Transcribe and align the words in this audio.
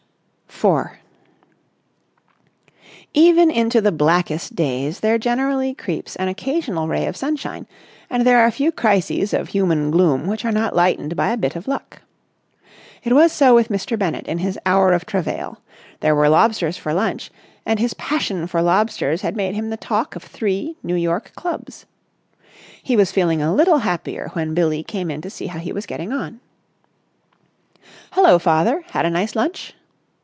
§4 0.63 0.99
Even 3.15 3.49
into 3.49 3.81
the 3.81 3.91
blackest 3.91 4.55
days 4.55 4.99
there 4.99 5.17
generally 5.17 5.73
creeps 5.73 6.15
an 6.17 6.27
occasional 6.27 6.87
ray 6.87 7.07
of 7.07 7.17
sunshine, 7.17 7.65
and 8.11 8.27
there 8.27 8.39
are 8.39 8.51
few 8.51 8.71
crises 8.71 9.33
of 9.33 9.47
human 9.47 9.89
gloom 9.89 10.27
which 10.27 10.45
are 10.45 10.51
not 10.51 10.75
lightened 10.75 11.15
by 11.15 11.31
a 11.31 11.37
bit 11.37 11.55
of 11.55 11.67
luck. 11.67 12.03
It 13.03 13.13
was 13.13 13.31
so 13.31 13.55
with 13.55 13.69
Mr. 13.69 13.97
Bennett 13.97 14.27
in 14.27 14.37
his 14.37 14.59
hour 14.63 14.91
of 14.93 15.07
travail. 15.07 15.59
There 16.01 16.13
were 16.13 16.29
lobsters 16.29 16.77
for 16.77 16.93
lunch, 16.93 17.31
and 17.65 17.79
his 17.79 17.95
passion 17.95 18.45
for 18.45 18.61
lobsters 18.61 19.23
had 19.23 19.35
made 19.35 19.55
him 19.55 19.71
the 19.71 19.77
talk 19.77 20.15
of 20.15 20.21
three 20.21 20.75
New 20.83 20.95
York 20.95 21.31
clubs. 21.35 21.87
He 22.83 22.95
was 22.95 23.11
feeling 23.11 23.41
a 23.41 23.55
little 23.55 23.79
happier 23.79 24.29
when 24.33 24.53
Billie 24.53 24.83
came 24.83 25.09
in 25.09 25.21
to 25.21 25.29
see 25.31 25.47
how 25.47 25.57
he 25.57 25.71
was 25.73 25.87
getting 25.87 26.11
on. 26.11 26.39
"Hullo, 28.11 28.37
father. 28.37 28.83
Had 28.91 29.07
a 29.07 29.09
nice 29.09 29.35
lunch?" 29.35 29.73